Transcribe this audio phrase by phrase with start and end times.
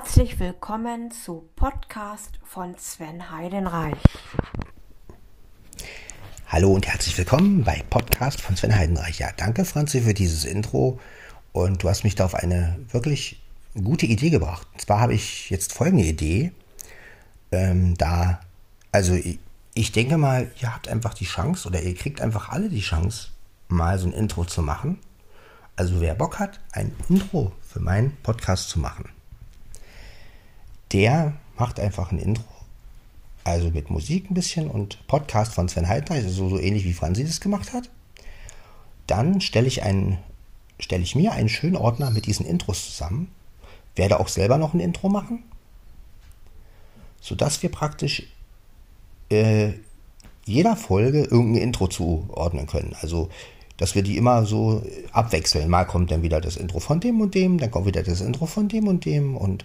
[0.00, 3.98] Herzlich willkommen zu Podcast von Sven Heidenreich.
[6.46, 9.18] Hallo und herzlich willkommen bei Podcast von Sven Heidenreich.
[9.18, 11.00] Ja, danke Franzi für dieses Intro
[11.50, 13.42] und du hast mich da auf eine wirklich
[13.74, 14.68] gute Idee gebracht.
[14.72, 16.52] Und zwar habe ich jetzt folgende Idee.
[17.50, 18.38] Ähm, da,
[18.92, 19.40] also ich,
[19.74, 23.30] ich denke mal, ihr habt einfach die Chance oder ihr kriegt einfach alle die Chance,
[23.66, 25.00] mal so ein Intro zu machen.
[25.74, 29.08] Also wer Bock hat, ein Intro für meinen Podcast zu machen
[30.92, 32.44] der macht einfach ein Intro.
[33.44, 37.24] Also mit Musik ein bisschen und Podcast von Sven Heidreich, also so ähnlich wie Franzi
[37.24, 37.88] das gemacht hat.
[39.06, 40.18] Dann stelle ich einen,
[40.78, 43.30] ich mir einen schönen Ordner mit diesen Intros zusammen,
[43.96, 45.44] werde auch selber noch ein Intro machen,
[47.20, 48.24] sodass wir praktisch
[49.30, 49.72] äh,
[50.44, 52.94] jeder Folge irgendein Intro zuordnen können.
[53.00, 53.28] Also,
[53.76, 55.70] dass wir die immer so abwechseln.
[55.70, 58.46] Mal kommt dann wieder das Intro von dem und dem, dann kommt wieder das Intro
[58.46, 59.64] von dem und dem und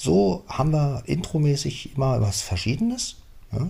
[0.00, 3.16] so haben wir intromäßig immer was Verschiedenes.
[3.52, 3.68] Ja?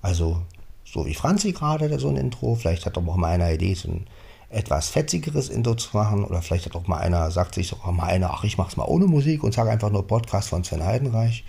[0.00, 0.42] Also,
[0.84, 4.06] so wie Franzi gerade so ein Intro, vielleicht hat doch mal einer Idee, so ein
[4.48, 8.06] etwas fetzigeres Intro zu machen, oder vielleicht hat auch mal einer, sagt sich auch mal
[8.06, 11.44] einer, ach, ich mach's mal ohne Musik und sage einfach nur Podcast von Sven Heidenreich.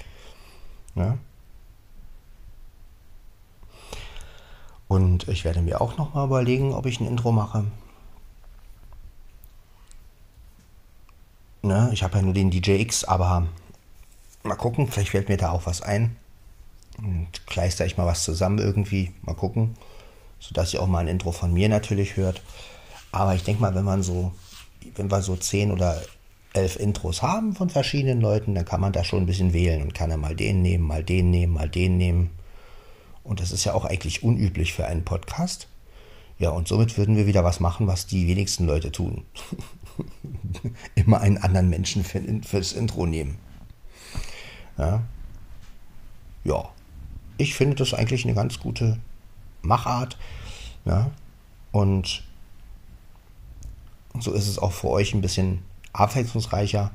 [0.95, 1.19] Ja?
[4.87, 7.65] Und ich werde mir auch noch mal überlegen, ob ich ein Intro mache.
[11.61, 13.45] Ne, ich habe ja nur den DJX, aber
[14.47, 16.15] Mal gucken, vielleicht fällt mir da auch was ein.
[16.97, 19.11] Und kleister ich mal was zusammen irgendwie.
[19.21, 19.75] Mal gucken.
[20.39, 22.41] Sodass ihr auch mal ein Intro von mir natürlich hört.
[23.11, 24.31] Aber ich denke mal, wenn man so,
[24.95, 26.01] wenn wir so zehn oder
[26.53, 29.93] elf Intros haben von verschiedenen Leuten, dann kann man da schon ein bisschen wählen und
[29.93, 32.31] kann dann mal den nehmen, mal den nehmen, mal den nehmen.
[33.23, 35.67] Und das ist ja auch eigentlich unüblich für einen Podcast.
[36.39, 39.23] Ja, und somit würden wir wieder was machen, was die wenigsten Leute tun.
[40.95, 43.37] Immer einen anderen Menschen für, fürs Intro nehmen.
[44.77, 45.01] Ja.
[46.43, 46.69] ja,
[47.37, 48.97] ich finde das eigentlich eine ganz gute
[49.61, 50.17] Machart.
[50.85, 51.11] Ja.
[51.71, 52.23] Und
[54.19, 56.91] so ist es auch für euch ein bisschen abwechslungsreicher.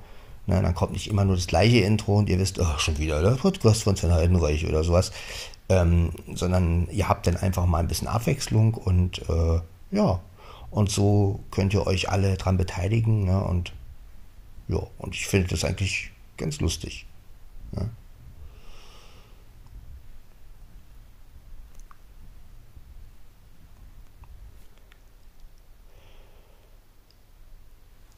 [0.47, 3.22] Ne, dann kommt nicht immer nur das gleiche Intro und ihr wisst, oh, schon wieder
[3.22, 5.12] der Podcast von Sven Heidenreich oder sowas.
[5.69, 9.60] Ähm, sondern ihr habt dann einfach mal ein bisschen Abwechslung und äh,
[9.92, 10.21] ja,
[10.71, 13.25] und so könnt ihr euch alle dran beteiligen.
[13.25, 13.72] Ne, und
[14.66, 17.06] ja, und ich finde das eigentlich ganz lustig.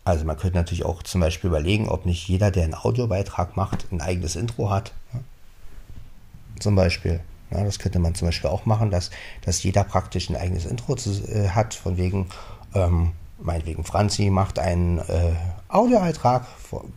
[0.04, 3.90] Also man könnte natürlich auch zum Beispiel überlegen, ob nicht jeder, der einen Audiobeitrag macht,
[3.90, 4.92] ein eigenes Intro hat.
[6.60, 7.20] Zum Beispiel.
[7.50, 9.10] Ja, das könnte man zum Beispiel auch machen, dass,
[9.42, 12.28] dass jeder praktisch ein eigenes Intro zu, äh, hat, von wegen,
[12.74, 13.12] ähm,
[13.44, 15.32] meinetwegen Franzi macht einen äh,
[15.68, 16.46] Audioeintrag,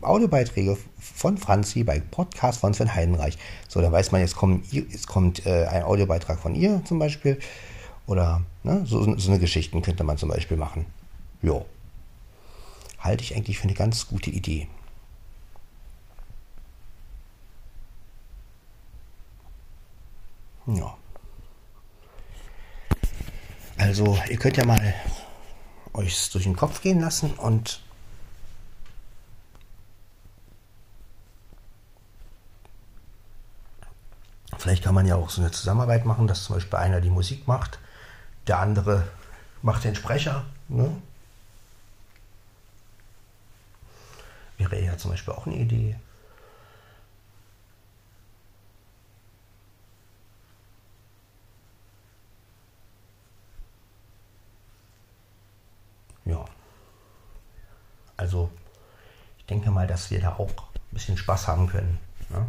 [0.00, 3.38] Audiobeiträge von Franzi bei Podcast von Sven Heidenreich.
[3.68, 7.38] So, dann weiß man, jetzt kommt, jetzt kommt äh, ein Audiobeitrag von ihr zum Beispiel.
[8.06, 10.86] Oder ne, so, so eine Geschichten könnte man zum Beispiel machen.
[11.42, 11.66] Jo.
[12.98, 14.68] Halte ich eigentlich für eine ganz gute Idee.
[20.66, 20.96] Ja.
[23.76, 24.94] Also, ihr könnt ja mal
[25.98, 27.80] euch durch den Kopf gehen lassen und
[34.58, 37.46] Vielleicht kann man ja auch so eine Zusammenarbeit machen, dass zum Beispiel einer die Musik
[37.46, 37.78] macht,
[38.48, 39.06] der andere
[39.62, 40.44] macht den Sprecher.
[40.68, 40.90] Ne?
[44.56, 45.96] Wäre ja zum Beispiel auch eine Idee.
[56.28, 56.44] Ja.
[58.16, 58.50] Also,
[59.38, 61.98] ich denke mal, dass wir da auch ein bisschen Spaß haben können.
[62.30, 62.46] Ne?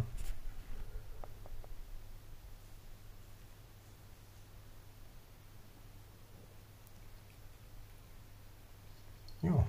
[9.42, 9.66] Ja.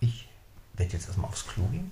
[0.00, 0.28] Ich
[0.74, 1.90] werde jetzt erstmal aufs Klo gehen.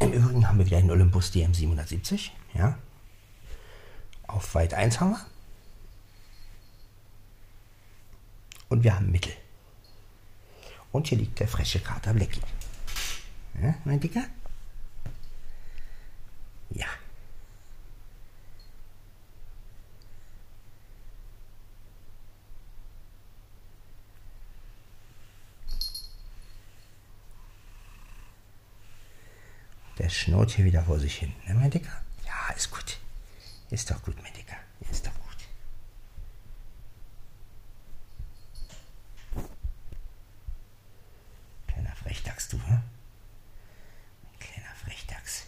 [0.00, 2.30] Im Übrigen haben wir wieder einen Olympus DM770.
[2.54, 2.78] Ja.
[4.26, 5.26] Auf Weit 1 haben wir.
[8.70, 9.32] Und wir haben Mittel.
[10.92, 12.40] Und hier liegt der freche Kater Blackie.
[13.60, 14.24] Ja, mein Dicker?
[16.70, 16.86] Ja.
[29.98, 31.32] Der schnurrt hier wieder vor sich hin.
[31.46, 32.00] Ne, mein Dicker?
[32.24, 32.98] Ja, ist gut.
[33.70, 34.56] Ist doch gut, mein Dicker.
[34.90, 35.19] Ist doch
[42.10, 42.52] gut.
[42.52, 42.82] du, ne?
[44.32, 45.46] Ein kleiner Frechdachs.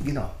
[0.00, 0.34] Genau.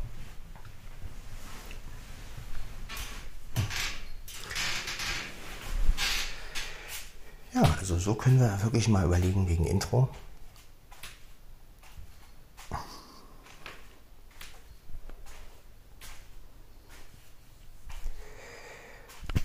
[7.52, 10.08] Ja, also so können wir wirklich mal überlegen wegen Intro.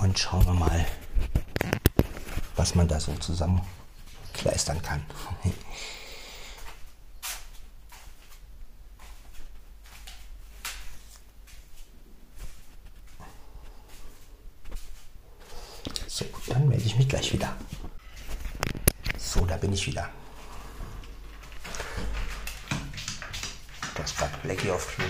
[0.06, 0.86] Und schauen wir mal,
[2.56, 5.04] was man da so zusammenkleistern kann.
[16.06, 17.58] So, dann melde ich mich gleich wieder.
[19.18, 20.08] So, da bin ich wieder.
[23.96, 25.06] Da ist gerade Blackie auf Klo.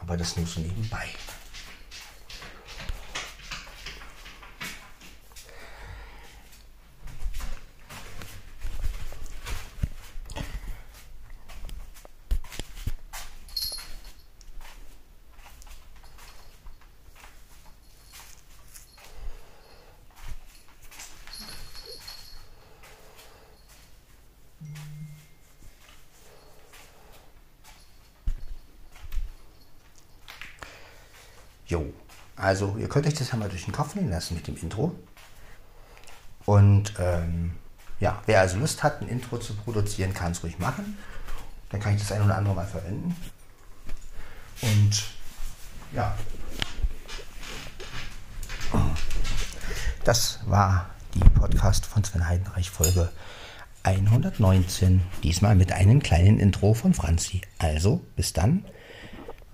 [0.00, 1.10] Aber das nur so nebenbei.
[31.66, 31.92] Jo,
[32.36, 34.94] also ihr könnt euch das ja mal durch den Kopf gehen lassen mit dem Intro.
[36.44, 37.54] Und ähm,
[37.98, 40.96] ja, wer also Lust hat, ein Intro zu produzieren, kann es ruhig machen.
[41.70, 43.16] Dann kann ich das ein oder andere mal verwenden.
[44.62, 45.04] Und
[45.92, 46.16] ja,
[50.04, 53.10] das war die Podcast von Sven Heidenreich Folge
[53.82, 55.02] 119.
[55.22, 57.40] Diesmal mit einem kleinen Intro von Franzi.
[57.58, 58.64] Also, bis dann.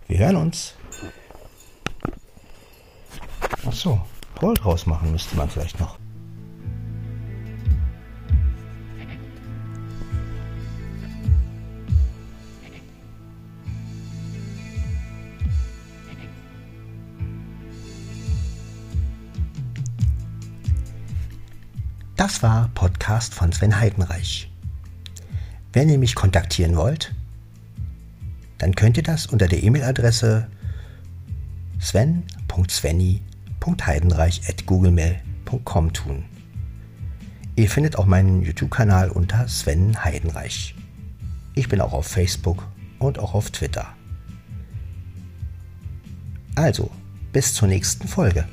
[0.08, 0.74] Wir hören uns.
[3.72, 4.00] Ach so,
[4.42, 5.98] Roll draus machen müsste man vielleicht noch.
[22.16, 24.52] Das war Podcast von Sven Heidenreich.
[25.72, 27.14] Wenn ihr mich kontaktieren wollt,
[28.58, 30.46] dann könnt ihr das unter der E-Mail-Adresse
[33.62, 36.24] sven.svenny.heidenreich.googlemail.com tun.
[37.54, 40.74] Ihr findet auch meinen YouTube-Kanal unter Sven Heidenreich.
[41.54, 42.66] Ich bin auch auf Facebook
[42.98, 43.86] und auch auf Twitter.
[46.54, 46.90] Also,
[47.32, 48.48] bis zur nächsten Folge.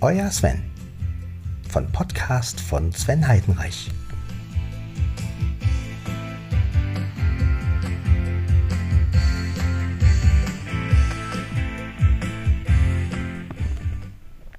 [0.00, 0.62] Euer Sven
[1.68, 3.90] von Podcast von Sven Heidenreich.